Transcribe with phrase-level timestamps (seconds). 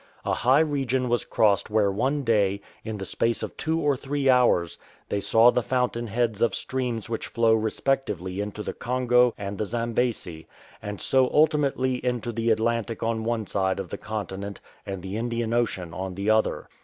[0.25, 4.31] A high region was crossed where one day, in the space of two or three
[4.31, 7.53] hours, they saw the i6s WATERSHED OF THE CONTINENT fountain heads of streams which flow
[7.53, 10.47] respectively into the Congo and the Zambesi,
[10.81, 15.17] and so ultimately into the Atlantic on the one side of the continent and the
[15.17, 16.67] Indian Ocean on the other.